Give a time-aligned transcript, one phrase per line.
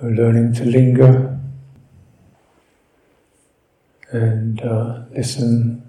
[0.00, 1.40] So learning to linger
[4.12, 5.82] and uh, listen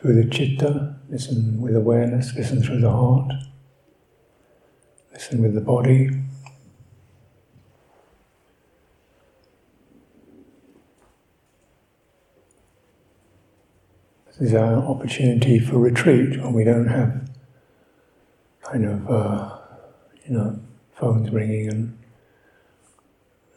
[0.00, 3.30] through the chitta, listen with awareness, listen through the heart,
[5.12, 6.08] listen with the body.
[14.28, 17.28] This is our opportunity for retreat when we don't have
[18.62, 19.58] kind of, uh,
[20.24, 20.58] you know,
[20.94, 21.98] phones ringing and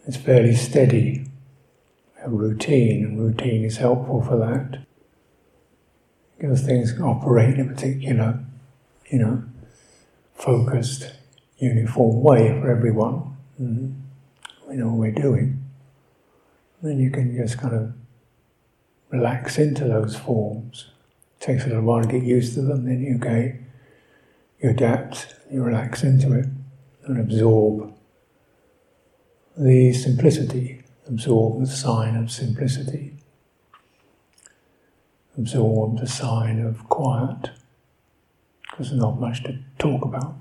[0.07, 1.25] it's fairly steady.
[2.23, 4.79] A routine, and routine is helpful for that.
[6.37, 8.43] Because things operate in a particular,
[9.09, 9.43] you know,
[10.33, 11.13] focused,
[11.57, 13.37] uniform way for everyone.
[13.61, 14.69] Mm-hmm.
[14.69, 15.63] We know what we're doing.
[16.81, 17.93] Then you can just kind of
[19.09, 20.87] relax into those forms.
[21.39, 23.53] It takes a little while to get used to them, then you go,
[24.61, 26.47] you adapt, you relax into it
[27.05, 27.93] and absorb
[29.57, 33.13] the simplicity, absorb the sign of simplicity,
[35.37, 37.51] absorb the sign of quiet,
[38.63, 40.35] because there's not much to talk about,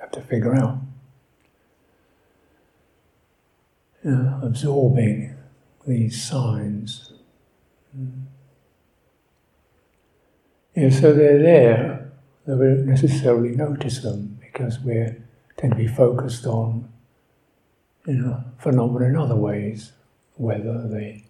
[0.00, 0.78] have to figure out.
[4.04, 5.36] Yeah, absorbing
[5.86, 7.12] these signs.
[7.96, 8.22] Mm.
[10.74, 12.12] Yeah, so they're there,
[12.46, 14.94] we don't necessarily notice them because we
[15.56, 16.88] tend to be focused on
[18.06, 19.92] you know, phenomena in other ways,
[20.34, 21.22] whether the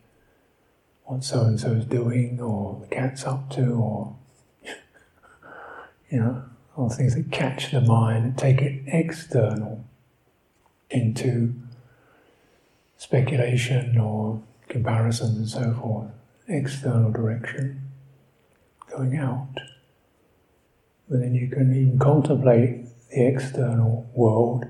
[1.05, 4.17] what so and so is doing, or the cat's up to, or
[6.11, 6.45] you know,
[6.77, 9.85] all things that catch the mind and take it external
[10.91, 11.55] into
[12.97, 16.11] speculation or comparison and so forth,
[16.49, 17.91] external direction,
[18.91, 19.49] going out.
[21.09, 24.65] But then you can even contemplate the external world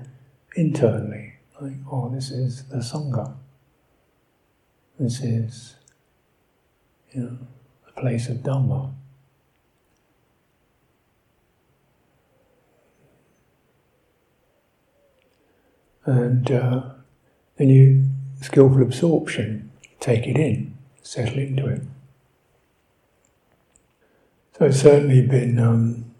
[0.55, 1.32] internally
[1.63, 3.35] like, oh, this is the Sangha.
[4.99, 5.75] This is,
[7.13, 7.37] you know,
[7.85, 8.93] the place of Dhamma.
[16.05, 16.83] And uh,
[17.55, 18.09] then you,
[18.41, 19.71] skillful absorption,
[20.01, 21.81] take it in, settle into it.
[24.57, 26.13] So it's certainly been um,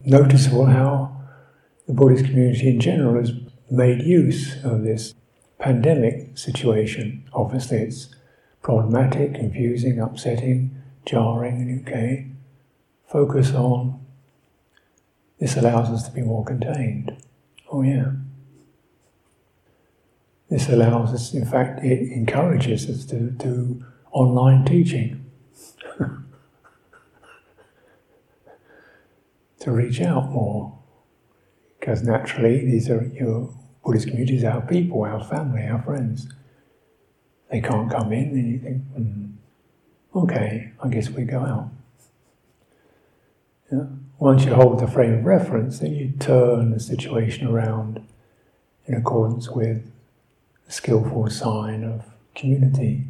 [0.00, 1.20] noticeable how
[1.86, 3.30] the Buddhist community in general has
[3.70, 5.14] made use of this
[5.58, 7.28] pandemic situation.
[7.32, 8.14] Obviously, it's
[8.62, 12.26] problematic, confusing, upsetting, jarring, okay.
[13.06, 14.04] Focus on
[15.38, 17.16] this allows us to be more contained.
[17.70, 18.12] Oh, yeah.
[20.48, 25.24] This allows us, in fact, it encourages us to do online teaching.
[29.58, 30.73] to reach out more.
[31.84, 33.52] Because naturally, these are your
[33.84, 36.32] Buddhist communities, our people, our family, our friends.
[37.50, 39.26] They can't come in, and you think, hmm,
[40.16, 41.68] okay, I guess we go out.
[43.70, 43.84] Yeah?
[44.18, 48.02] Once you hold the frame of reference, then you turn the situation around
[48.86, 49.84] in accordance with
[50.64, 53.08] the skillful sign of community,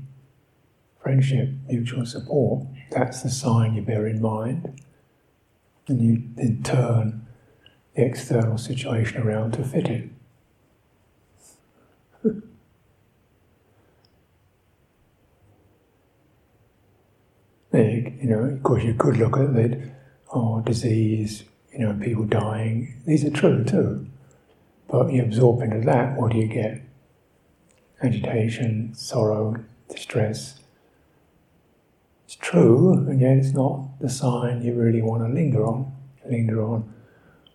[1.01, 2.67] friendship, mutual support.
[2.91, 4.83] That's the sign you bear in mind.
[5.87, 7.24] And you then turn
[7.95, 10.09] the external situation around to fit it.
[17.73, 19.93] you know, of course, you could look at it,
[20.33, 23.01] oh, disease, you know, people dying.
[23.07, 24.07] These are true too.
[24.89, 26.83] But you absorb into that, what do you get?
[28.03, 29.57] Agitation, sorrow,
[29.89, 30.61] distress.
[32.27, 35.93] It's true, and yet it's not the sign you really want to linger on.
[36.27, 36.94] Linger on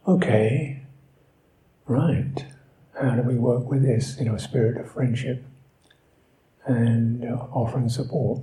[0.07, 0.83] okay,
[1.85, 2.45] right,
[2.99, 5.45] how do we work with this in a spirit of friendship
[6.65, 8.41] and uh, offering support?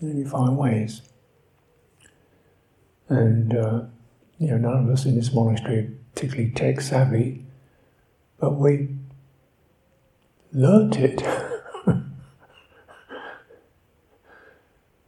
[0.00, 1.02] And you find ways.
[3.08, 3.82] And, uh,
[4.38, 7.44] you know, none of us in this monastery are particularly tech savvy,
[8.38, 8.88] but we
[10.52, 11.22] learnt it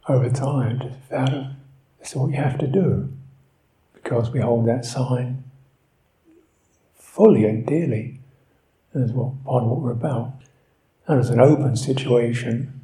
[0.07, 1.45] over time, just out of,
[1.97, 3.09] that's what you have to do,
[3.93, 5.42] because we hold that sign
[7.13, 8.19] fully and dearly.
[8.91, 10.33] That's what part of what we're about.
[11.07, 12.81] And as an open situation,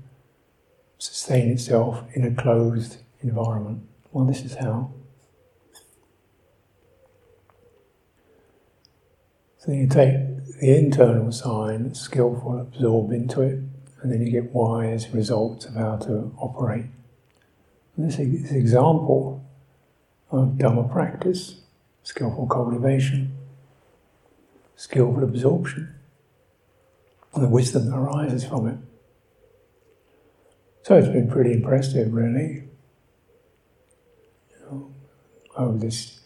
[0.99, 3.87] sustain itself in a closed environment.
[4.11, 4.91] Well, this is how.
[9.57, 10.13] So you take
[10.61, 13.59] the internal sign, skillful, absorb into it,
[14.01, 16.85] and then you get wise results of how to operate.
[17.97, 19.43] And this is an example
[20.31, 21.61] of Dhamma practice,
[22.03, 23.35] skillful cultivation
[24.79, 25.93] skillful absorption.
[27.33, 28.77] and the wisdom that arises from it.
[30.83, 32.63] So it's been pretty impressive, really.
[34.49, 34.91] You know,
[35.57, 36.21] over this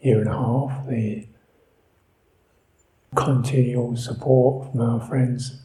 [0.00, 1.26] year and a half, the
[3.14, 5.62] continual support from our friends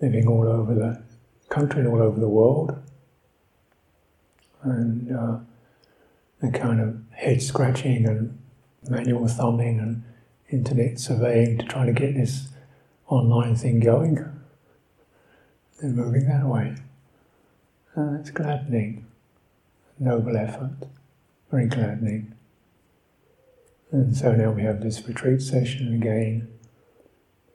[0.00, 1.02] living all over the
[1.50, 2.82] country and all over the world,
[4.62, 5.38] and uh,
[6.40, 8.38] the kind of head scratching and
[8.88, 10.02] manual thumbing and
[10.54, 12.48] internet surveying to try to get this
[13.08, 14.16] online thing going.
[15.80, 16.76] They're moving that way.
[17.94, 19.06] And it's gladdening.
[19.98, 20.88] Noble effort.
[21.50, 22.34] Very gladdening.
[23.90, 26.48] And so now we have this retreat session again,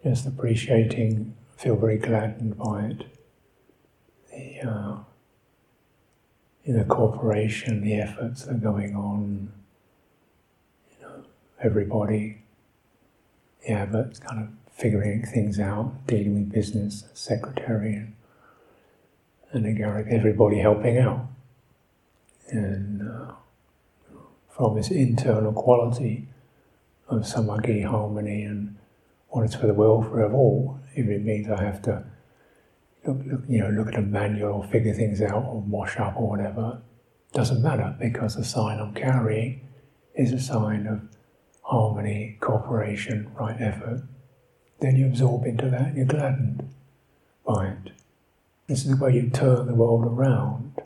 [0.04, 3.06] just appreciating, feel very gladdened by it.
[4.32, 4.98] The, uh,
[6.64, 9.52] in the cooperation, the efforts that are going on,
[10.92, 11.24] you know,
[11.62, 12.44] everybody,
[13.62, 18.16] the abbots kind of figuring things out, dealing with business, secretary, and,
[19.52, 21.28] and again, everybody helping out.
[22.50, 23.34] And uh,
[24.50, 26.28] from this internal quality
[27.10, 28.78] of samadhi, harmony, and
[29.30, 32.04] what is for the welfare of all, if it means I have to
[33.06, 36.16] look, look, you know, look at a manual or figure things out or wash up
[36.18, 36.82] or whatever,
[37.34, 39.62] doesn't matter because the sign I'm carrying
[40.16, 41.02] is a sign of
[41.70, 44.02] harmony, cooperation, right effort.
[44.80, 46.68] Then you absorb into that you're gladdened
[47.46, 47.92] by it.
[48.66, 50.82] This is the way you turn the world around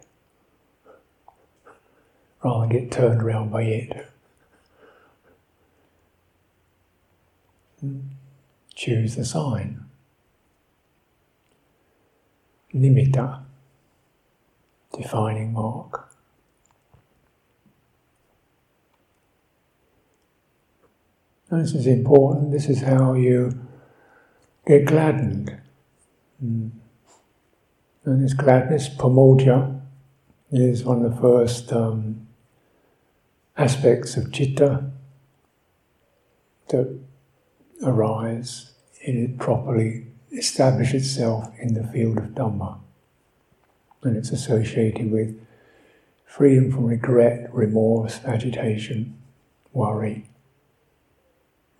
[2.43, 4.07] rather than get turned around by it.
[8.75, 9.85] Choose the sign.
[12.73, 13.41] Nimitta,
[14.97, 16.12] defining mark.
[21.59, 22.51] This is important.
[22.51, 23.51] This is how you
[24.65, 25.55] get gladdened.
[26.43, 26.71] Mm.
[28.05, 29.79] And this gladness, pamojja,
[30.51, 32.27] is one of the first um,
[33.55, 34.91] aspects of citta
[36.69, 36.99] that
[37.83, 38.71] arise
[39.01, 42.79] in it properly establish itself in the field of Dhamma.
[44.01, 45.39] And it's associated with
[46.25, 49.17] freedom from regret, remorse, agitation,
[49.71, 50.29] worry.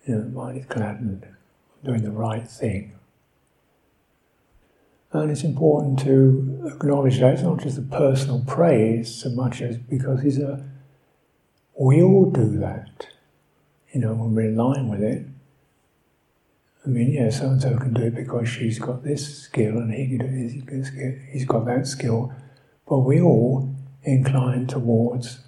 [0.06, 1.26] You know, the mind is gladdened,
[1.84, 2.92] doing the right thing.
[5.12, 9.76] And it's important to acknowledge that it's not just a personal praise so much as
[9.76, 10.68] because it's a,
[11.78, 13.06] we all do that,
[13.92, 15.24] you know, when we're in line with it.
[16.84, 19.94] I mean, yeah, so and so can do it because she's got this skill and
[19.94, 22.32] he can do it, he's got that skill.
[22.86, 23.72] But we all
[24.02, 25.38] incline towards,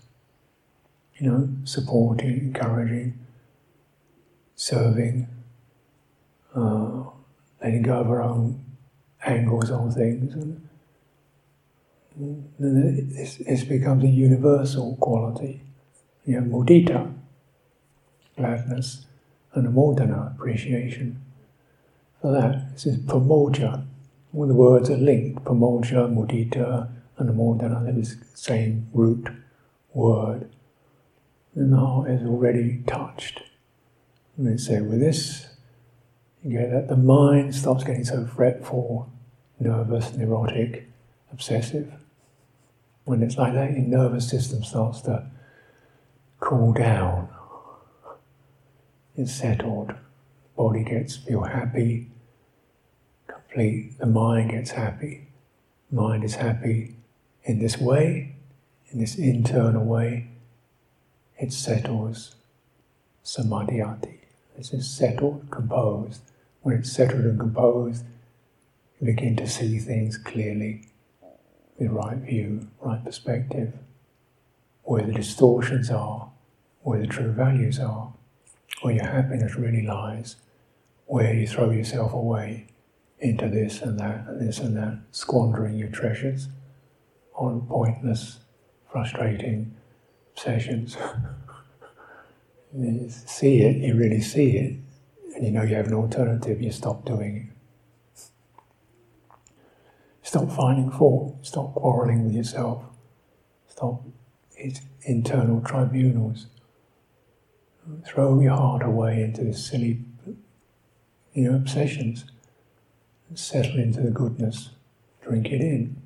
[1.18, 3.18] you know, supporting, encouraging,
[4.56, 5.28] serving,
[6.54, 7.04] uh,
[7.62, 8.64] letting go of our own
[9.24, 10.34] angles on things.
[10.34, 10.68] And,
[12.58, 15.62] and it becomes a universal quality.
[16.24, 17.12] You have mudita,
[18.36, 19.06] gladness,
[19.54, 21.22] and amodana, appreciation
[22.20, 22.72] for that.
[22.72, 23.84] This is pamojja.
[24.34, 25.44] All the words are linked.
[25.44, 26.88] Pamojja, mudita,
[27.18, 27.84] and amodana.
[27.84, 29.28] They're the same root
[29.92, 30.48] word.
[31.54, 33.42] And the heart is already touched.
[34.36, 35.46] And they say, with this,
[36.42, 39.10] you get that the mind stops getting so fretful,
[39.58, 40.88] nervous, neurotic,
[41.32, 41.92] obsessive.
[43.04, 45.26] When it's like that, your nervous system starts to
[46.40, 47.28] cool down.
[49.16, 49.94] It's settled
[50.56, 52.10] body gets feel happy,
[53.26, 53.98] complete.
[53.98, 55.28] The mind gets happy.
[55.90, 56.96] Mind is happy
[57.44, 58.34] in this way,
[58.90, 60.28] in this internal way.
[61.38, 62.36] It settles
[63.24, 64.18] samadhiyati.
[64.56, 66.22] This is settled, composed.
[66.62, 68.04] When it's settled and composed,
[69.00, 70.88] you begin to see things clearly,
[71.78, 73.74] with right view, right perspective,
[74.82, 76.30] where the distortions are,
[76.82, 78.12] where the true values are,
[78.82, 80.36] where your happiness really lies
[81.06, 82.66] where you throw yourself away
[83.20, 86.48] into this and that and this and that, squandering your treasures
[87.34, 88.40] on pointless,
[88.90, 89.74] frustrating
[90.32, 90.96] obsessions.
[92.74, 94.76] you see it, you really see it,
[95.34, 97.52] and you know you have an alternative, you stop doing it.
[100.22, 102.84] Stop finding fault, stop quarrelling with yourself,
[103.68, 104.02] stop
[105.02, 106.46] internal tribunals.
[108.04, 110.04] Throw your heart away into silly
[111.32, 112.24] your obsessions.
[113.34, 114.70] Settle into the goodness,
[115.22, 116.00] drink it in.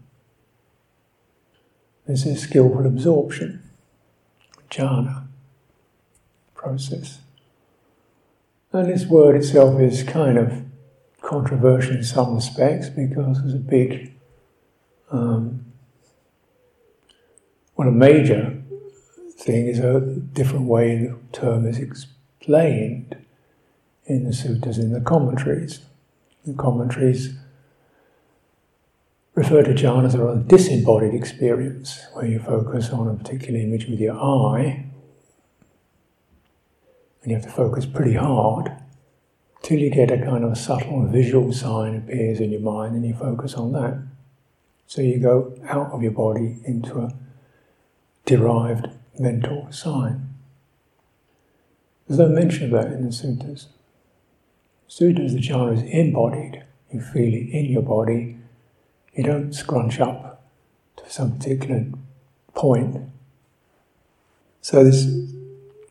[2.07, 3.63] This is skillful absorption,
[4.71, 5.30] jhana
[6.61, 7.21] process.
[8.73, 10.63] And this word itself is kind of
[11.23, 14.15] controversial in some respects because there's a big,
[15.11, 15.65] um,
[17.77, 18.63] well, a major
[19.39, 23.17] thing is a different way the term is explained
[24.07, 25.81] in the sutras, in the commentaries.
[26.47, 27.37] The commentaries
[29.35, 34.01] refer to jhana as a disembodied experience, where you focus on a particular image with
[34.01, 34.90] your eye,
[37.23, 38.73] and you have to focus pretty hard
[39.63, 43.15] till you get a kind of subtle visual sign appears in your mind, and you
[43.15, 44.03] focus on that.
[44.87, 47.15] So you go out of your body into a
[48.25, 50.35] derived mental sign.
[52.09, 53.69] There's no mention of that in the sutras.
[54.89, 56.65] Sutras, the jhana is embodied.
[56.93, 58.39] You feel it in your body.
[59.15, 60.43] You don't scrunch up
[60.97, 61.87] to some particular
[62.55, 62.97] point.
[64.61, 65.07] So this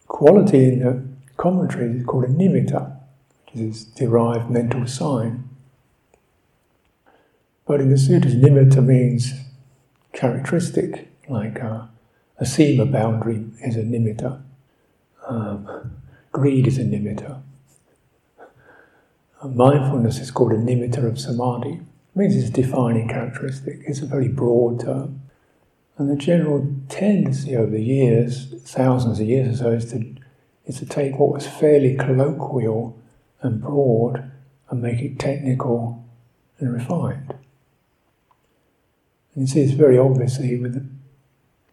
[0.08, 1.09] quality in the
[1.40, 2.98] commentary is called a nimitta,
[3.46, 5.50] which is derived mental sign.
[7.66, 9.34] But in the sutras, nimitta means
[10.12, 11.90] characteristic, like a,
[12.40, 14.42] a seema boundary is a nimitta.
[15.28, 15.96] Um,
[16.32, 17.42] greed is a nimitta.
[19.42, 21.76] Mindfulness is called a nimitta of samadhi.
[21.76, 23.80] It means it's defining characteristic.
[23.88, 25.22] It's a very broad term.
[25.98, 30.16] And the general tendency over the years, thousands of years or so, is to,
[30.70, 32.96] is to take what was fairly colloquial
[33.42, 34.32] and broad
[34.70, 36.06] and make it technical
[36.60, 37.34] and refined.
[39.34, 40.86] And you see this very obviously with the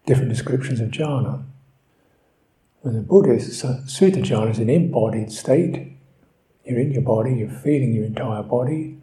[0.07, 1.43] different descriptions of jhana.
[2.81, 5.93] When the Buddhist, Sutta jhana is an embodied state,
[6.65, 8.97] you're in your body, you're feeling your entire body.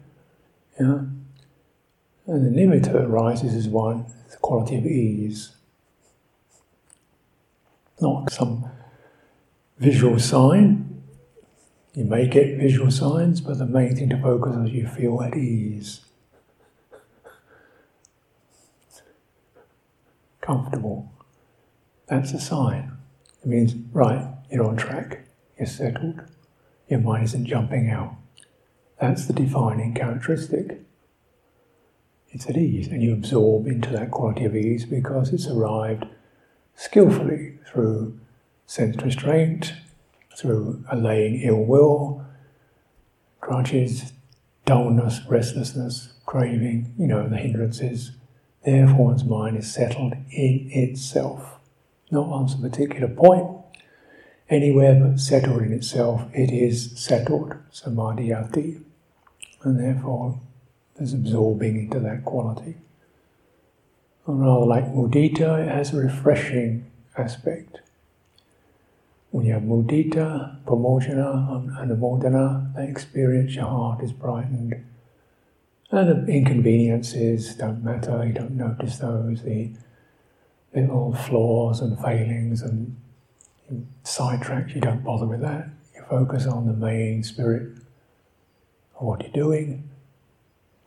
[0.77, 1.05] Yeah?
[2.27, 5.51] And the nimitta arises as one, the quality of ease.
[8.01, 8.69] Not some
[9.77, 11.03] visual sign.
[11.93, 15.21] You may get visual signs, but the main thing to focus on is you feel
[15.21, 16.01] at ease.
[20.41, 21.11] Comfortable.
[22.07, 22.91] That's a sign.
[23.41, 25.25] It means, right, you're on track,
[25.57, 26.21] you're settled.
[26.87, 28.15] Your mind isn't jumping out.
[28.99, 30.81] That's the defining characteristic.
[32.29, 36.05] It's at ease, and you absorb into that quality of ease because it's arrived
[36.75, 38.19] skillfully through
[38.65, 39.73] sense restraint,
[40.37, 42.25] through allaying ill will,
[43.39, 44.13] grudges,
[44.65, 48.11] dullness, restlessness, craving, you know, the hindrances.
[48.63, 51.59] Therefore, one's mind is settled in itself,
[52.11, 53.57] not on some particular point,
[54.49, 58.81] anywhere but settled in itself, it is settled, samadhiyati,
[59.63, 60.39] and therefore
[60.95, 62.75] there's absorbing into that quality.
[64.25, 67.81] And rather like mudita, it has a refreshing aspect.
[69.35, 74.85] When you have mudita, pamojana, and amodana, that experience, your heart is brightened.
[75.91, 79.73] And the inconveniences don't matter, you don't notice those, the
[80.73, 82.95] little flaws and failings and
[84.05, 85.67] sidetracks, you don't bother with that.
[85.93, 87.75] You focus on the main spirit
[88.97, 89.89] of what you're doing,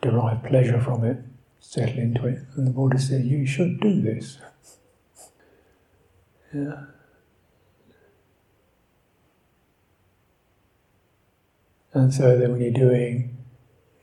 [0.01, 1.19] derive pleasure from it,
[1.59, 2.39] settle into it.
[2.55, 4.39] And the Buddha said, You should do this.
[6.51, 6.85] Yeah.
[11.99, 13.37] And so then when you're doing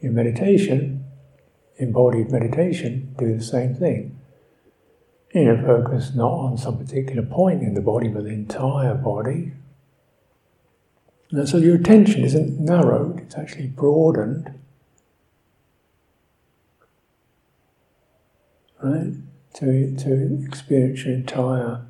[0.01, 1.07] your meditation,
[1.79, 4.21] embodied meditation, do the same thing.
[5.33, 9.53] You know, focus not on some particular point in the body, but the entire body.
[11.31, 14.53] And so your attention isn't narrowed, it's actually broadened.
[18.83, 19.15] Right?
[19.55, 21.87] To, to experience your entire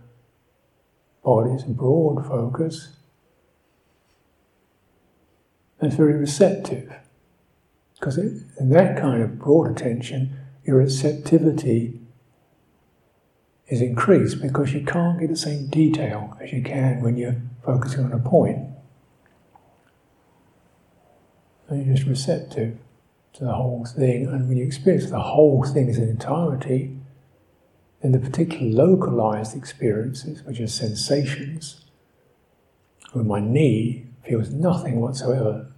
[1.25, 2.96] body is a broad focus.
[5.87, 6.93] And it's very receptive.
[7.95, 12.01] Because in that kind of broad attention, your receptivity
[13.69, 18.05] is increased because you can't get the same detail as you can when you're focusing
[18.05, 18.67] on a point.
[21.69, 22.79] And you're just receptive
[23.35, 26.99] to the whole thing, and when you experience the whole thing as an entirety,
[28.03, 31.85] then the particular localized experiences, which are sensations,
[33.13, 35.73] when my knee feels nothing whatsoever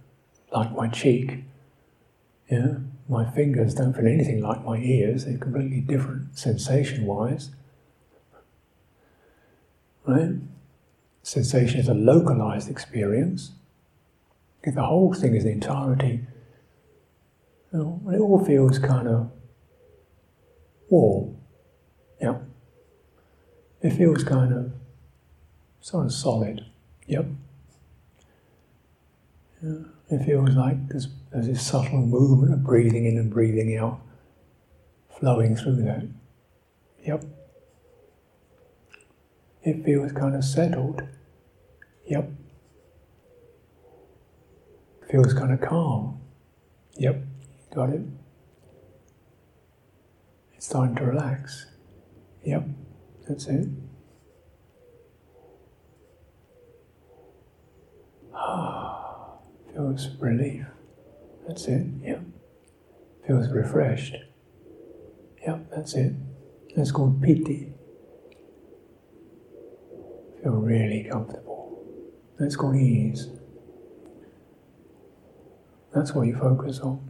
[0.51, 1.43] like my cheek,
[2.49, 2.77] yeah,
[3.07, 7.51] my fingers don't feel anything like my ears, they're completely different sensation wise.
[10.05, 10.35] Right?
[11.21, 13.51] Sensation is a localized experience.
[14.63, 16.21] If the whole thing is the entirety,
[17.71, 19.31] you know, it all feels kind of
[20.89, 21.37] warm.
[22.19, 22.39] Yeah.
[23.81, 24.73] It feels kind of
[25.81, 26.65] sort of solid.
[27.07, 27.25] Yep.
[29.63, 29.77] Yeah.
[30.09, 33.99] It feels like there's, there's this subtle movement of breathing in and breathing out,
[35.19, 36.07] flowing through that.
[37.05, 37.25] Yep.
[39.63, 41.03] It feels kind of settled.
[42.07, 42.31] Yep.
[45.11, 46.19] Feels kind of calm.
[46.97, 47.23] Yep,
[47.73, 48.01] got it.
[50.55, 51.65] It's time to relax.
[52.43, 52.67] Yep,
[53.27, 53.67] that's it.
[58.33, 58.98] Ah,
[59.79, 60.65] feels relief.
[61.47, 61.87] That's it.
[62.01, 62.21] Yep.
[63.25, 64.17] Feels refreshed.
[65.45, 66.13] Yep, that's it.
[66.75, 67.71] That's called piti.
[70.43, 71.81] Feel really comfortable.
[72.37, 73.29] That's called ease.
[75.95, 77.09] That's what you focus on.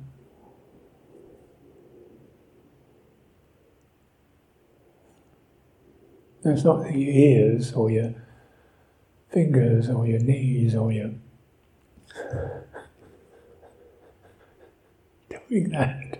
[6.45, 8.13] It's not your ears or your
[9.31, 11.11] fingers or your knees or your
[15.49, 16.19] doing that.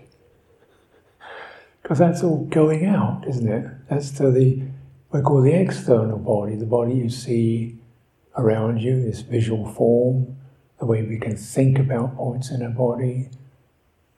[1.82, 3.66] Because that's all going out, isn't it?
[3.88, 4.62] That's to the,
[5.12, 7.78] we call the external body, the body you see
[8.36, 10.36] around you, this visual form,
[10.78, 13.30] the way we can think about points in our body,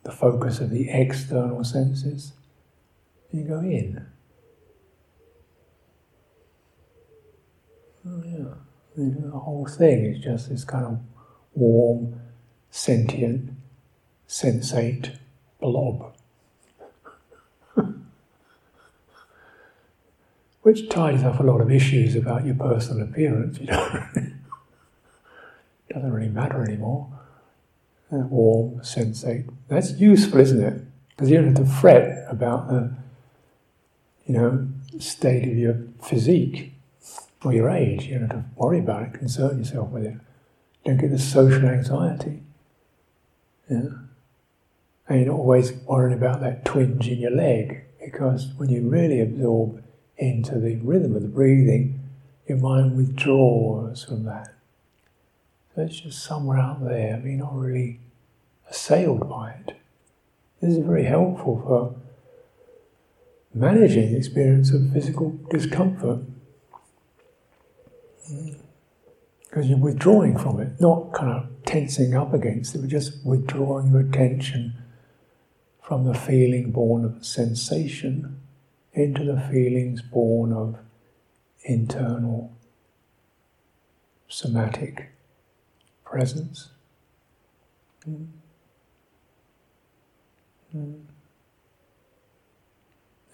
[0.02, 2.32] the focus of the external senses.
[3.30, 4.06] You go in.
[8.06, 8.54] Oh, yeah.
[8.96, 10.98] The whole thing is just this kind of
[11.54, 12.20] warm,
[12.70, 13.50] sentient,
[14.28, 15.16] sensate
[15.60, 16.14] blob.
[20.62, 24.06] Which ties up a lot of issues about your personal appearance, you know.
[25.92, 27.08] doesn't really matter anymore.
[28.10, 29.48] Uh, warm, sensate.
[29.68, 30.82] That's useful, isn't it?
[31.10, 32.92] Because you don't have to fret about the,
[34.26, 34.68] you know,
[34.98, 36.72] state of your physique
[37.44, 38.04] or your age.
[38.04, 40.14] You don't have to worry about it, concern yourself with it.
[40.84, 42.42] Don't get the social anxiety.
[43.70, 43.88] Yeah.
[45.08, 49.20] And you're not always worrying about that twinge in your leg, because when you really
[49.20, 49.82] absorb
[50.16, 52.00] into the rhythm of the breathing,
[52.46, 54.54] your mind withdraws from that.
[55.74, 57.98] So it's just somewhere out there, but you're not really
[58.68, 59.76] assailed by it.
[60.60, 61.94] This is very helpful for
[63.54, 66.20] managing the experience of physical discomfort.
[69.52, 73.92] Because you're withdrawing from it, not kind of tensing up against it, but just withdrawing
[73.92, 74.72] your attention
[75.82, 78.40] from the feeling born of sensation
[78.94, 80.78] into the feelings born of
[81.64, 82.56] internal
[84.26, 85.12] somatic
[86.02, 86.70] presence.
[88.08, 88.28] Mm.
[90.74, 91.02] Mm.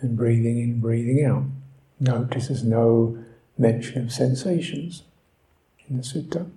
[0.01, 1.45] And breathing in, breathing out.
[2.01, 3.25] Notice there's no
[3.57, 5.05] mention of sensations
[5.89, 6.51] in the sutta.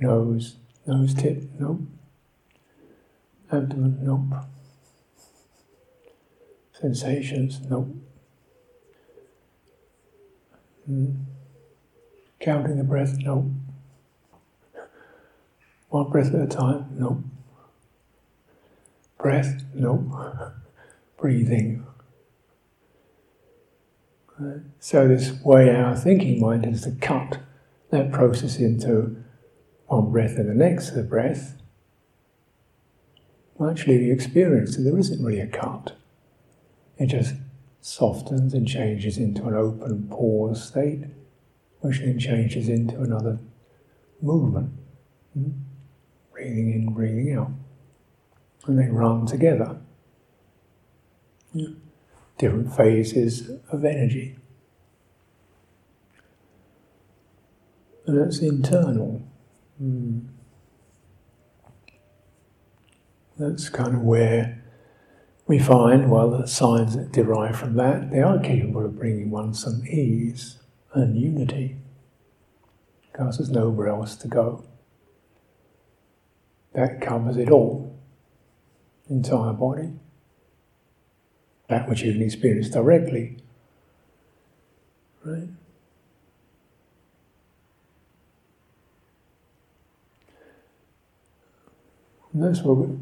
[0.00, 1.80] Nose, nose tip, nope.
[3.50, 4.42] Abdomen, nope.
[6.72, 7.94] Sensations, nope.
[10.90, 11.24] Mm.
[12.40, 13.46] Counting the breath, nope.
[15.88, 16.86] One breath at a time?
[16.98, 17.20] Nope.
[19.16, 19.64] Breath?
[19.72, 20.10] Nope.
[21.16, 21.86] Breathing.
[24.80, 27.38] So, this way our thinking mind is to cut
[27.90, 29.16] that process into
[29.86, 31.60] one breath and the next the breath.
[33.64, 35.96] Actually, the experience that there isn't really a cut.
[36.98, 37.34] It just
[37.80, 41.04] softens and changes into an open pause state,
[41.80, 43.38] which then changes into another
[44.20, 44.72] movement.
[45.34, 45.50] Hmm?
[46.34, 47.50] breathing in, breathing out.
[48.66, 49.78] And they run together.
[52.38, 54.36] Different phases of energy.
[58.06, 59.22] And that's internal.
[59.82, 60.26] Mm.
[63.38, 64.62] That's kind of where
[65.46, 69.54] we find, well, the signs that derive from that, they are capable of bringing one
[69.54, 70.58] some ease
[70.92, 71.76] and unity,
[73.10, 74.64] because there's nowhere else to go.
[76.72, 77.98] That covers it all,
[79.08, 79.92] entire body.
[81.74, 83.36] That which you can experience directly.
[85.24, 85.48] Right?
[92.32, 92.96] And that's what we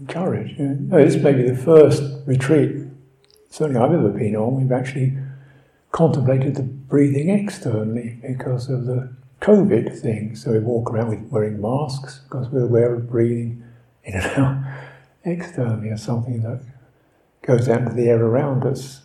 [0.00, 0.58] encourage.
[0.58, 2.86] You know, this may be the first retreat,
[3.50, 5.18] certainly I've ever been on, we've actually
[5.92, 10.34] contemplated the breathing externally because of the COVID thing.
[10.34, 13.62] So we walk around with wearing masks because we're aware of breathing
[14.02, 14.64] in and out
[15.26, 16.62] externally as something that
[17.46, 19.02] goes out into the air around us.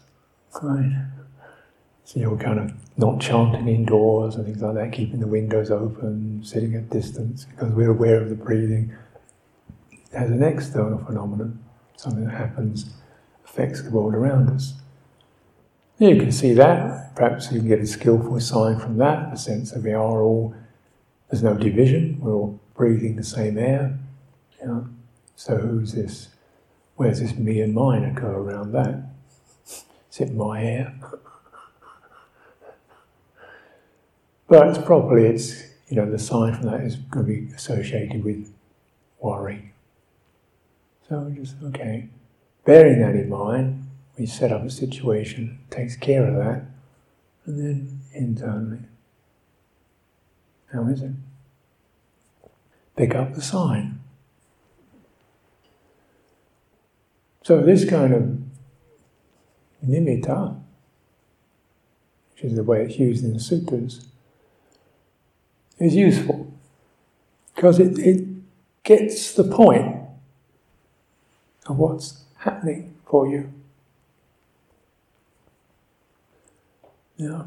[0.62, 1.06] Right.
[2.06, 6.44] So you're kind of not chanting indoors and things like that, keeping the windows open,
[6.44, 8.94] sitting at distance, because we're aware of the breathing
[10.14, 11.64] as an external phenomenon,
[11.98, 12.92] something that happens,
[13.46, 14.74] affects the world around us.
[16.00, 19.72] You can see that, perhaps you can get a skillful sign from that, the sense
[19.72, 20.56] that we are all,
[21.30, 24.00] there's no division, we're all breathing the same air.
[24.62, 24.90] You know?
[25.36, 26.30] So who's this?
[27.00, 29.02] Where's this me and mine occur around that?
[29.66, 31.00] Is it my air?
[34.50, 38.22] but it's probably it's you know the sign from that is going to be associated
[38.26, 38.54] with
[39.22, 39.72] worry.
[41.08, 42.10] So just okay,
[42.66, 46.66] bearing that in mind, we set up a situation, takes care of that,
[47.46, 48.82] and then internally,
[50.74, 51.14] how is it?
[52.98, 53.99] Pick up the sign.
[57.44, 58.38] So this kind of
[59.86, 60.60] nimitta,
[62.34, 64.08] which is the way it's used in the sutras,
[65.80, 66.52] is useful
[67.56, 68.26] because it, it
[68.84, 69.96] gets the point
[71.68, 73.52] of what's happening for you.
[77.18, 77.44] Yeah.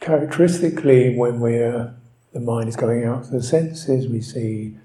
[0.00, 1.94] Characteristically, when we're
[2.32, 4.76] the mind is going out to the senses, we see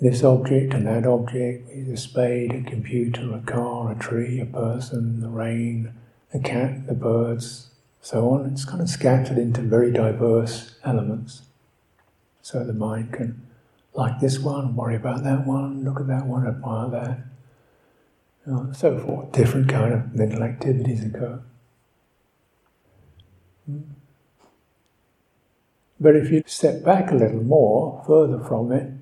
[0.00, 5.20] this object and that object, a spade, a computer, a car, a tree, a person,
[5.20, 5.92] the rain,
[6.32, 8.46] the cat, the birds, so on.
[8.46, 11.42] It's kind of scattered into very diverse elements.
[12.42, 13.42] So the mind can
[13.94, 17.18] like this one, worry about that one, look at that one, admire that,
[18.44, 19.32] and so forth.
[19.32, 21.42] Different kind of mental activities occur.
[23.66, 23.80] Hmm.
[25.98, 28.92] But if you step back a little more, further from it,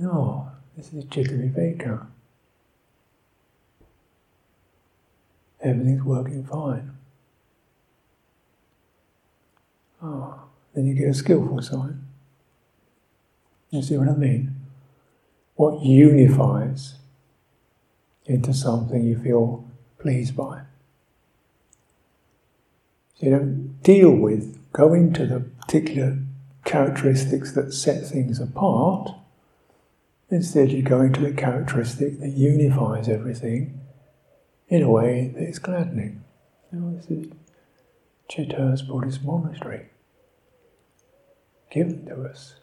[0.00, 2.06] no, this is Cittaviveka.
[5.62, 6.92] Everything's working fine.
[10.02, 12.06] Oh, then you get a skillful sign.
[13.70, 14.56] You see what I mean?
[15.54, 16.94] What unifies
[18.24, 20.62] into something you feel pleased by.
[23.16, 26.18] So you don't deal with, go into the particular
[26.64, 29.10] characteristics that set things apart.
[30.30, 33.80] Instead, you go into the characteristic that unifies everything
[34.68, 36.22] in a way that is gladdening.
[36.70, 37.32] Now, this is
[38.30, 39.88] Chithurst Buddhist monastery,
[41.70, 42.54] given to us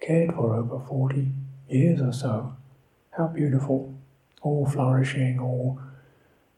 [0.00, 1.32] cared for over 40
[1.68, 2.56] years or so.
[3.16, 3.94] How beautiful.
[4.42, 5.80] All flourishing, all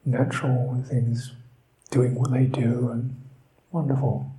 [0.05, 1.33] natural things
[1.91, 3.17] doing what they do, and
[3.73, 4.31] wonderful.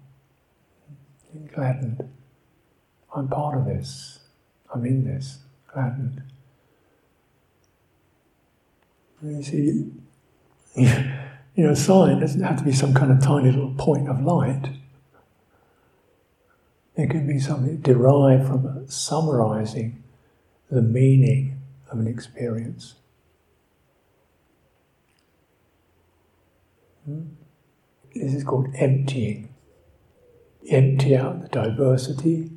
[1.53, 2.07] Gladdened.
[3.15, 4.19] I'm part of this.
[4.73, 5.39] I'm in this.
[5.73, 6.23] Gladdened.
[9.23, 9.91] You see,
[10.75, 14.21] you know, a sign doesn't have to be some kind of tiny little point of
[14.21, 14.69] light.
[16.95, 20.03] It can be something derived from summarizing
[20.69, 22.95] the meaning of an experience.
[27.05, 27.21] Hmm?
[28.13, 29.49] This is called emptying.
[30.69, 32.51] Empty out the diversity,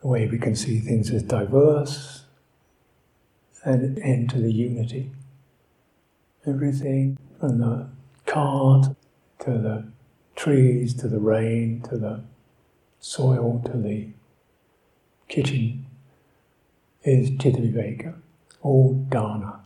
[0.00, 2.24] the way we can see things as diverse,
[3.64, 5.12] and enter the unity.
[6.46, 7.88] Everything from the
[8.26, 8.94] cart
[9.40, 9.84] to the
[10.34, 12.22] trees to the rain to the
[12.98, 14.08] soil to the
[15.28, 15.86] kitchen
[17.02, 18.14] is Chitta
[18.62, 19.60] all dana.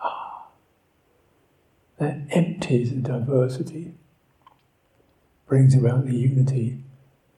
[0.00, 0.48] Ah.
[1.98, 3.94] That empties the diversity,
[5.46, 6.82] brings about the unity.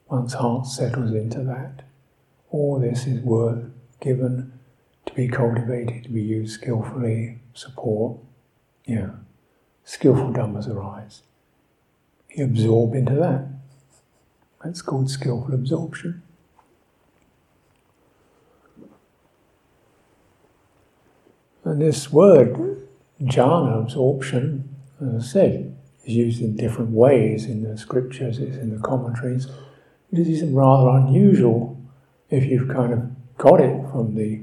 [0.09, 1.84] One's heart settles into that.
[2.55, 3.64] All this is worth
[4.01, 4.53] given
[5.07, 8.21] to be cultivated, to be used skillfully, support.
[8.87, 9.11] Yeah.
[9.83, 11.23] Skillful dhammas arise.
[12.31, 13.49] You absorb into that.
[14.62, 16.23] That's called skillful absorption.
[21.64, 22.87] And this word,
[23.21, 28.71] jhana, absorption, as I said, is used in different ways in the scriptures, it's in
[28.71, 29.49] the commentaries.
[30.12, 31.81] It is rather unusual
[32.31, 34.43] if you've kind of got it from the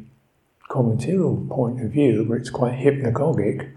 [0.69, 3.75] commentarial point of view, where it's quite hypnagogic.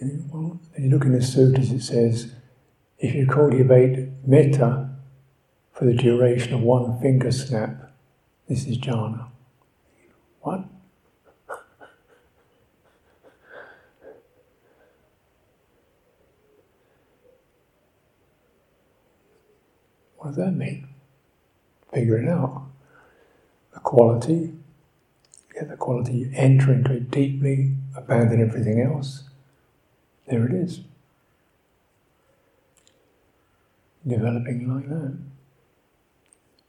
[0.00, 2.32] Well, you look in the sutras, it says,
[2.98, 4.90] if you cultivate metta
[5.72, 7.92] for the duration of one finger snap,
[8.48, 9.28] this is jhana.
[10.40, 10.64] What?
[20.16, 20.91] What does that mean?
[21.92, 22.66] Figure it out.
[23.74, 24.54] The quality
[25.52, 29.24] get the quality, you enter into it deeply, abandon everything else.
[30.26, 30.80] There it is.
[34.06, 35.18] Developing like that.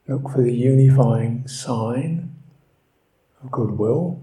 [0.08, 2.36] Look for the unifying sign
[3.42, 4.22] of goodwill,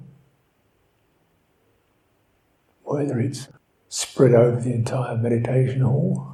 [2.84, 3.48] whether it's
[3.88, 6.29] spread over the entire meditation hall,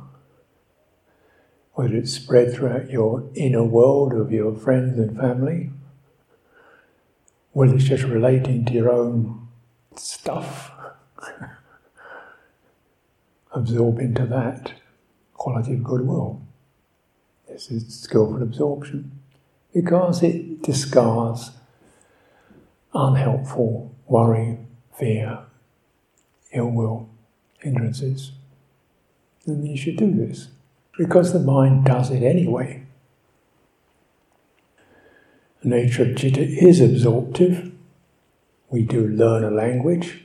[1.77, 5.69] whether it's spread throughout your inner world of your friends and family,
[7.53, 9.47] whether it's just relating to your own
[9.95, 10.73] stuff,
[13.53, 14.73] absorb into that
[15.35, 16.41] quality of goodwill.
[17.47, 19.12] This is skillful absorption
[19.75, 21.51] because it discards
[22.95, 24.57] unhelpful worry,
[24.99, 25.41] fear,
[26.55, 27.11] ill will,
[27.59, 28.33] hindrances.
[29.45, 30.49] Then you should do this
[30.97, 32.83] because the mind does it anyway.
[35.63, 37.73] The nature of citta is absorptive.
[38.71, 40.25] We do learn a language,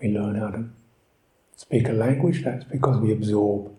[0.00, 0.64] we learn how to
[1.56, 3.72] speak a language, that's because we absorb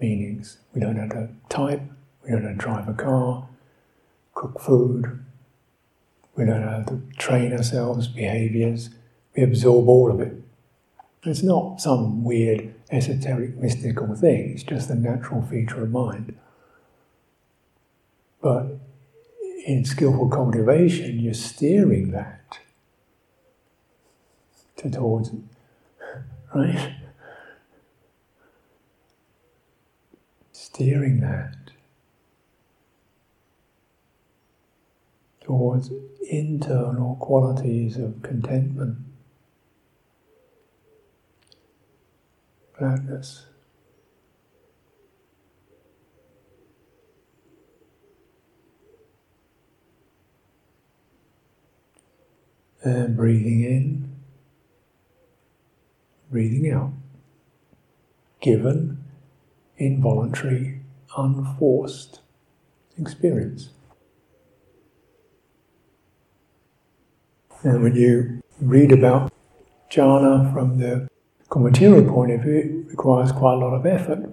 [0.00, 0.58] meanings.
[0.74, 1.82] We learn how to type,
[2.24, 3.48] we learn how to drive a car,
[4.34, 5.24] cook food,
[6.36, 8.90] we learn how to train ourselves, behaviors,
[9.36, 10.34] we absorb all of it.
[11.24, 16.36] It's not some weird, esoteric, mystical thing, it's just a natural feature of mind.
[18.40, 18.78] But
[19.66, 22.58] in skillful cultivation, you're steering that
[24.76, 25.32] to towards
[26.54, 26.94] right?
[30.52, 31.54] Steering that
[35.40, 35.90] towards
[36.30, 38.98] internal qualities of contentment,
[42.78, 43.46] gladness.
[52.84, 54.16] And breathing in,
[56.30, 56.92] breathing out.
[58.40, 59.04] Given,
[59.76, 60.80] involuntary,
[61.16, 62.20] unforced
[62.96, 63.70] experience.
[67.64, 69.32] And when you read about
[69.90, 71.08] jhana from the
[71.50, 74.30] Kumathira point of view, it requires quite a lot of effort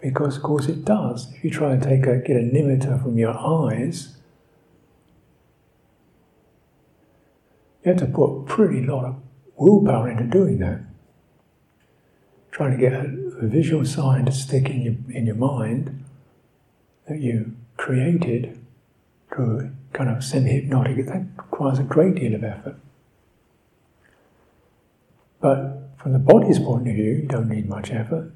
[0.00, 1.32] because, of course, it does.
[1.32, 4.16] If you try and take a, get a nimitta from your eyes,
[7.84, 9.16] you have to put a pretty lot of
[9.56, 10.80] willpower into doing that.
[12.50, 13.04] Trying to get a,
[13.40, 16.04] a visual sign to stick in your in your mind
[17.08, 18.58] that you created
[19.32, 22.76] through kind of semi-hypnotic, that requires a great deal of effort.
[25.40, 28.32] But from the body's point of view, you don't need much effort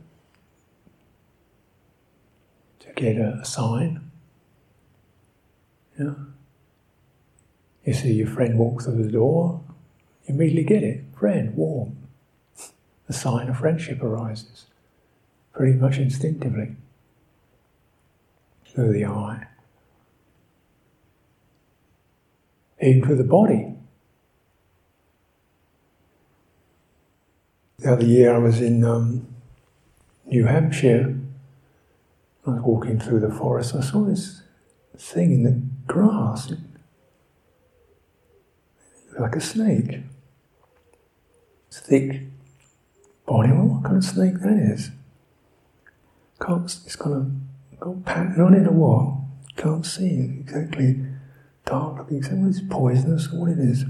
[2.80, 4.10] to get a, a sign.
[5.98, 6.14] Yeah.
[7.84, 9.62] You see your friend walk through the door,
[10.26, 11.04] you immediately get it.
[11.18, 11.96] Friend, warm.
[13.06, 14.66] The sign of friendship arises
[15.52, 16.76] pretty much instinctively
[18.66, 19.46] through the eye.
[22.84, 23.73] into the body.
[27.84, 29.26] The other year I was in um,
[30.24, 31.18] New Hampshire.
[32.46, 33.74] I was walking through the forest.
[33.74, 34.40] I saw this
[34.96, 36.58] thing in the grass, it
[39.20, 40.00] like a snake.
[41.68, 42.22] It's thick
[43.26, 43.52] body.
[43.52, 44.90] Well, what kind of snake that is?
[46.40, 46.64] Can't.
[46.64, 49.14] It's kind of got pattern on it or what?
[49.56, 51.04] Can't see exactly
[51.66, 52.48] dark looking something.
[52.48, 53.82] It's poisonous or what it is.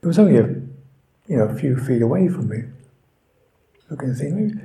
[0.00, 0.69] It was only a
[1.30, 2.64] you know a few feet away from me.
[3.88, 4.60] Looking thing, maybe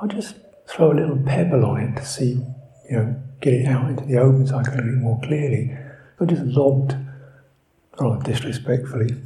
[0.00, 2.40] I'll just throw a little pebble on it to see,
[2.88, 5.76] you know, get it out into the open so I can read more clearly.
[6.18, 6.96] So I just lobbed,
[8.00, 9.16] rather disrespectfully,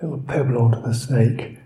[0.00, 1.58] a little pebble onto the snake,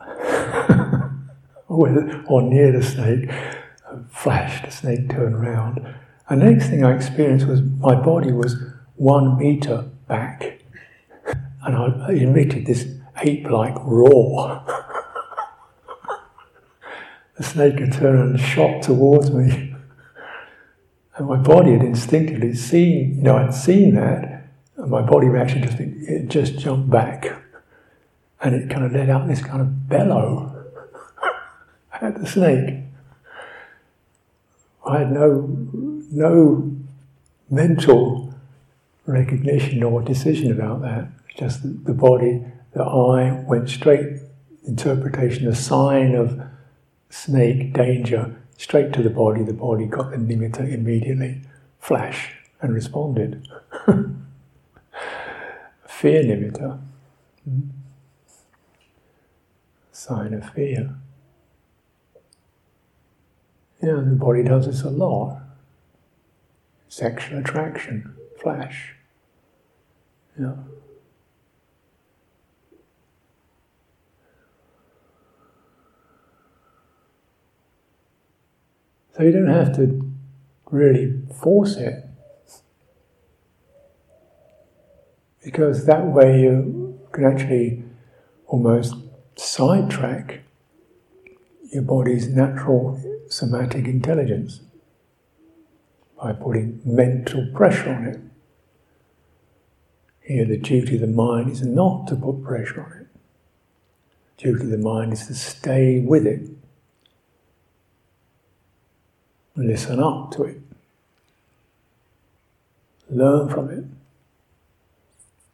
[1.68, 3.30] or near the snake,
[4.10, 5.86] flashed, the snake turned around
[6.28, 8.56] and the next thing I experienced was my body was
[8.96, 10.60] one meter back,
[11.62, 12.86] and I emitted this
[13.22, 14.62] ape-like roar.
[17.36, 19.74] the snake had turned and shot towards me,
[21.16, 24.46] and my body had instinctively seen, you know, I'd seen that,
[24.76, 27.26] and my body reaction just it just jumped back,
[28.40, 30.64] and it kind of let out this kind of bellow
[32.00, 32.80] at the snake.
[34.86, 35.48] I had no
[36.10, 36.70] no
[37.50, 38.34] mental
[39.06, 41.08] recognition or decision about that.
[41.36, 42.44] Just the body,
[42.74, 44.20] the eye went straight,
[44.66, 46.40] interpretation, a sign of
[47.08, 49.42] snake danger, straight to the body.
[49.44, 51.42] The body got the nimitta immediately,
[51.78, 53.48] flash, and responded.
[55.86, 56.80] fear nimitta,
[57.44, 57.60] hmm?
[59.92, 60.96] sign of fear.
[63.80, 65.40] Yeah, the body does this a lot.
[66.88, 68.94] Sexual attraction, flash.
[70.38, 70.54] Yeah.
[79.16, 80.12] So you don't have to
[80.70, 82.04] really force it.
[85.44, 87.84] Because that way you can actually
[88.46, 88.96] almost
[89.36, 90.40] sidetrack
[91.70, 94.60] your body's natural somatic intelligence
[96.20, 98.20] by putting mental pressure on it.
[100.20, 103.06] Here, the duty of the mind is not to put pressure on it.
[104.38, 106.48] The duty of the mind is to stay with it,
[109.56, 110.60] listen up to it,
[113.08, 113.84] learn from it,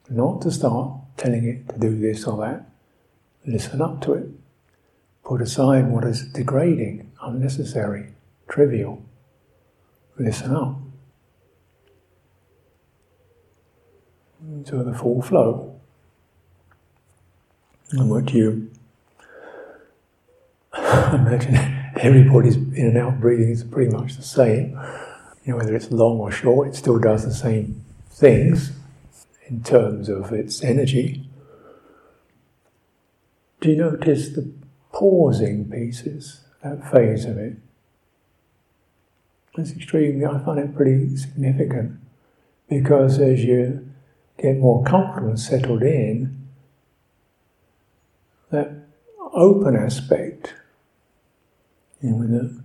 [0.08, 2.66] not to start telling it to do this or that.
[3.46, 4.28] Listen up to it.
[5.24, 8.08] Put aside what is degrading, unnecessary,
[8.48, 9.02] trivial.
[10.18, 10.76] Listen up.
[14.66, 15.80] To the full flow.
[17.92, 18.70] And what you
[20.76, 24.70] imagine everybody's in and out breathing is pretty much the same.
[25.44, 28.72] You know, whether it's long or short, it still does the same things
[29.46, 31.28] in terms of its energy.
[33.60, 34.50] Do you notice the
[34.92, 37.56] pausing pieces, that phase of it?
[39.58, 41.98] It's extremely, I find it pretty significant
[42.68, 43.86] because as you
[44.38, 46.48] get more comfortable and settled in,
[48.50, 48.70] that
[49.32, 50.54] open aspect,
[52.02, 52.62] know, when the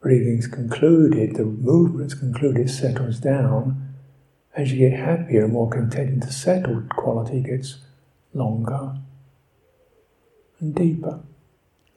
[0.00, 3.94] breathing's concluded, the movement's concluded, settles down,
[4.54, 7.78] as you get happier and more contented, the settled quality gets
[8.32, 8.96] longer
[10.60, 11.20] and deeper.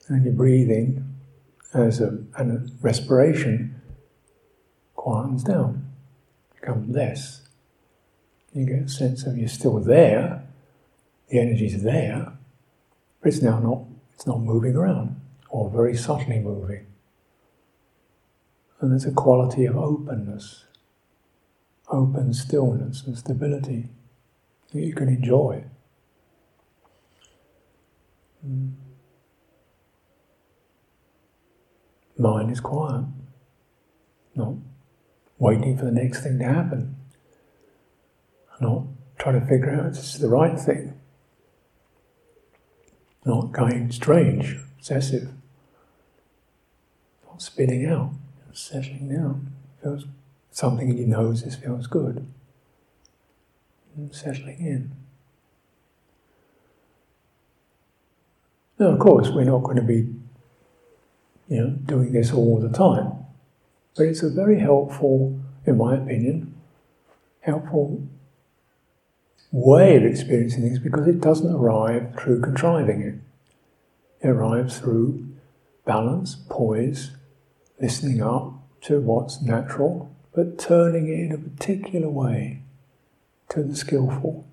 [0.08, 1.04] And your breathing
[1.74, 3.80] as a, and a respiration
[4.96, 5.90] quietens down,
[6.54, 7.48] becomes less.
[8.52, 10.44] You get a sense of you're still there,
[11.28, 12.32] the energy's there,
[13.20, 13.82] but it's now not
[14.14, 16.86] it's not moving around, or very subtly moving.
[18.80, 20.64] And there's a quality of openness,
[21.88, 23.88] open stillness and stability
[24.72, 25.64] that you can enjoy.
[28.46, 28.74] Mm.
[32.18, 33.04] Mind is quiet,
[34.34, 34.54] not
[35.38, 36.96] waiting for the next thing to happen,
[38.60, 38.84] not
[39.18, 40.94] trying to figure out if this is the right thing,
[43.24, 45.28] not going strange, obsessive,
[47.38, 48.12] spinning out,
[48.52, 49.52] settling down.
[49.82, 50.06] Feels
[50.50, 51.42] something in your nose.
[51.42, 52.26] This feels good.
[53.96, 54.92] And settling in.
[58.78, 60.14] Now, of course, we're not going to be,
[61.48, 63.12] you know, doing this all the time,
[63.96, 66.54] but it's a very helpful, in my opinion,
[67.40, 68.06] helpful
[69.50, 73.14] way of experiencing things because it doesn't arrive through contriving it.
[74.24, 75.26] It arrives through
[75.84, 77.12] balance, poise,
[77.80, 82.62] listening up to what's natural, but turning it in a particular way
[83.50, 84.46] to the skillful.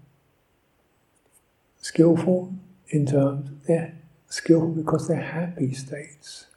[1.81, 2.53] Skillful
[2.89, 3.95] in terms they're
[4.27, 6.47] skillful because they're happy states.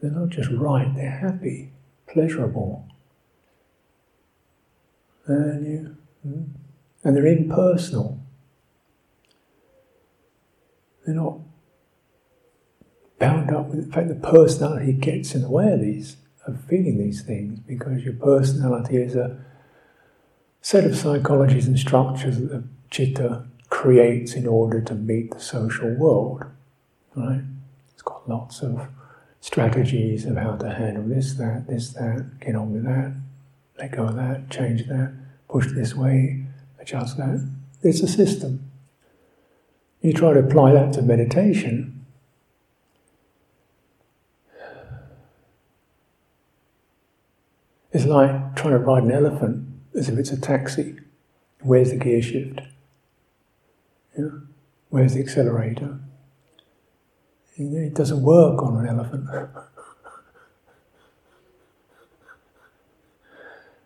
[0.00, 1.72] They're not just right, they're happy,
[2.06, 2.86] pleasurable.
[5.26, 6.42] And you, hmm,
[7.02, 8.20] and they're impersonal.
[11.04, 11.38] They're not
[13.18, 16.98] bound up with in fact the personality gets in the way of these of feeling
[16.98, 19.38] these things because your personality is a
[20.60, 25.90] set of psychologies and structures that the chitta creates in order to meet the social
[25.94, 26.44] world.
[27.14, 27.42] Right?
[27.92, 28.88] It's got lots of
[29.40, 33.14] strategies of how to handle this, that, this, that, get on with that,
[33.78, 35.14] let go of that, change that,
[35.48, 36.44] push this way,
[36.80, 37.48] adjust that.
[37.82, 38.70] It's a system.
[40.00, 41.95] You try to apply that to meditation.
[47.92, 50.96] It's like trying to ride an elephant as if it's a taxi.
[51.60, 52.60] Where's the gear shift?
[54.18, 54.28] Yeah?
[54.90, 55.98] Where's the accelerator?
[57.56, 59.28] It doesn't work on an elephant.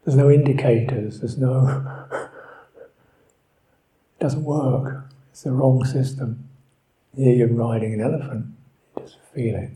[0.05, 2.09] There's no indicators, there's no.
[2.83, 5.05] it doesn't work.
[5.31, 6.49] It's the wrong system.
[7.15, 8.47] Here you're riding an elephant,
[8.97, 9.71] you just feel it,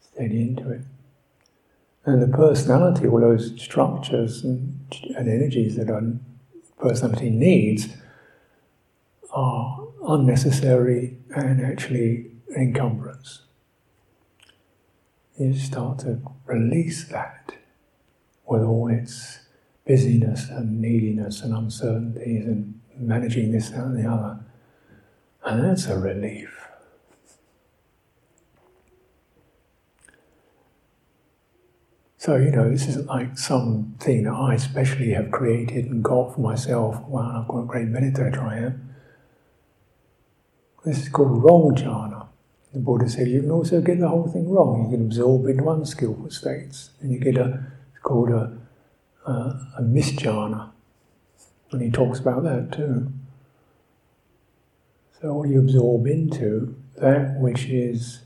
[0.00, 0.82] steady into it.
[2.04, 4.78] And the personality, all those structures and,
[5.16, 6.02] and energies that our
[6.78, 7.88] personality needs
[9.30, 13.42] are unnecessary and actually an encumbrance.
[15.38, 17.52] You start to release that
[18.46, 19.40] with all its
[19.86, 24.40] busyness and neediness and uncertainties and managing this, that, and the other.
[25.44, 26.57] And that's a relief.
[32.28, 36.42] So, you know, this isn't like something that I specially have created and got for
[36.42, 37.00] myself.
[37.08, 38.94] Wow, I've got a great meditator I am.
[40.84, 42.26] This is called wrong jhana.
[42.74, 44.84] The Buddha said you can also get the whole thing wrong.
[44.84, 48.58] You can absorb into unskillful states, and you get a it's called a
[49.24, 49.32] a,
[49.78, 50.72] a misjhana.
[51.72, 53.10] And he talks about that too.
[55.18, 58.20] So what you absorb into that which is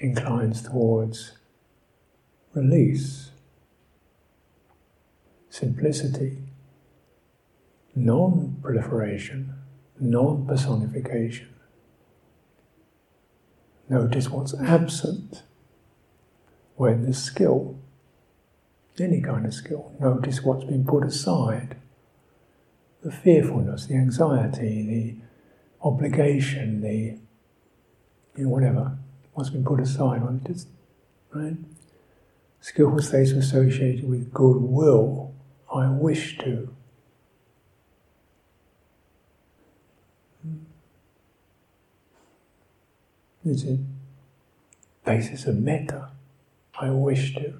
[0.00, 1.36] inclines towards
[2.54, 3.30] release,
[5.48, 6.38] simplicity,
[7.94, 9.54] non-proliferation,
[9.98, 11.48] non-personification.
[13.88, 15.42] Notice what's absent
[16.76, 17.76] when there's skill,
[18.98, 19.92] any kind of skill.
[19.98, 21.76] Notice what's been put aside
[23.02, 27.18] the fearfulness, the anxiety, the obligation, the
[28.36, 28.98] you know, whatever,
[29.32, 30.22] what's been put aside.
[30.46, 30.68] Just,
[31.34, 31.56] right?
[32.60, 35.32] Skillful states associated with goodwill.
[35.72, 36.74] I wish to.
[43.44, 43.78] It's a
[45.04, 46.10] basis of metta.
[46.78, 47.54] I wish to.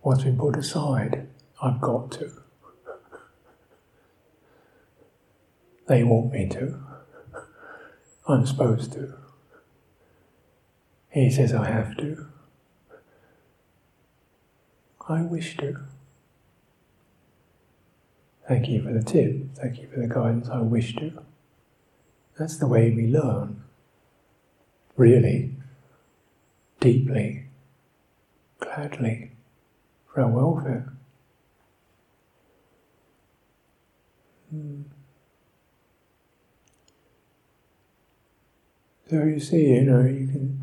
[0.00, 1.28] What's been put aside,
[1.62, 2.32] I've got to.
[5.86, 6.80] They want me to.
[8.26, 9.21] I'm supposed to.
[11.12, 12.26] He says I have to.
[15.08, 15.76] I wish to.
[18.48, 19.54] Thank you for the tip.
[19.54, 20.48] Thank you for the guidance.
[20.48, 21.22] I wish to.
[22.38, 23.62] That's the way we learn.
[24.96, 25.54] Really.
[26.80, 27.44] Deeply.
[28.58, 29.32] Gladly.
[30.06, 30.94] For our welfare.
[34.50, 34.82] Hmm.
[39.10, 40.61] So you see, you know, you can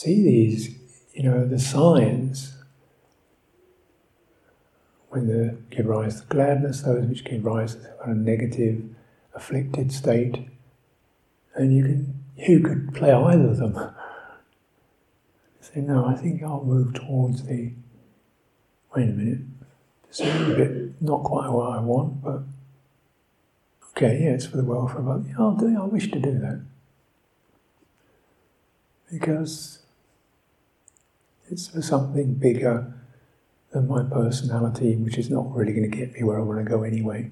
[0.00, 0.78] see these,
[1.12, 2.56] you know, the signs
[5.10, 8.82] when they give rise to gladness, those which give rise to a negative,
[9.34, 10.48] afflicted state,
[11.54, 13.74] and you can you could play either of them.
[15.60, 17.72] Say, no, I think I'll move towards the.
[18.96, 19.40] Wait a minute,
[20.08, 22.40] it's a little bit not quite what I want, but
[23.90, 25.02] okay, yeah, it's for the welfare.
[25.02, 25.78] But yeah, I'll do.
[25.78, 26.62] I wish to do that
[29.12, 29.79] because
[31.50, 32.92] it's for something bigger
[33.72, 36.64] than my personality, which is not really going to get me where I want to
[36.64, 37.30] go anyway.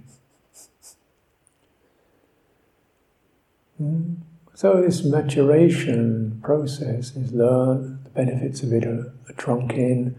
[3.81, 4.17] Mm.
[4.55, 10.17] So this maturation process is learned, the benefits of it are, are trunk in,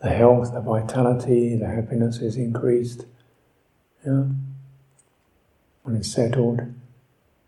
[0.00, 3.06] the health, the vitality, the happiness is increased.
[4.04, 4.24] Yeah?
[5.82, 6.60] When it's settled.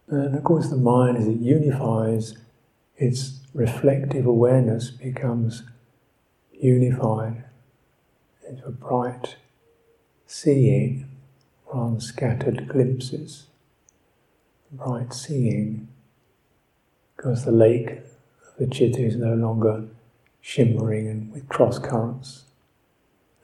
[0.08, 2.36] And of course the mind as it unifies,
[2.96, 5.64] its reflective awareness becomes
[6.60, 7.44] unified
[8.48, 9.36] into a bright
[10.26, 11.08] seeing
[11.72, 13.46] than scattered glimpses.
[14.72, 15.88] Bright seeing,
[17.16, 19.84] because the lake of the chitta is no longer
[20.40, 22.44] shimmering and with cross currents.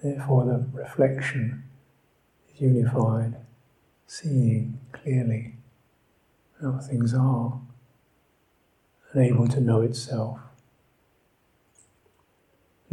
[0.02, 1.64] Therefore, the reflection
[2.48, 3.36] is unified,
[4.06, 5.54] seeing clearly
[6.60, 7.60] how things are,
[9.12, 10.38] and able to know itself.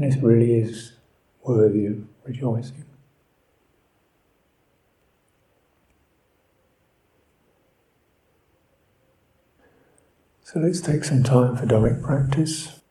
[0.03, 0.91] And this really is
[1.43, 2.83] worthy of rejoicing.
[10.43, 12.82] So let's take some time for Dhammic practice.